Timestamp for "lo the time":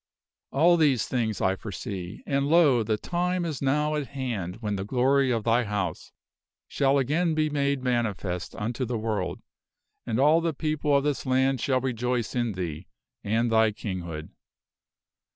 2.47-3.45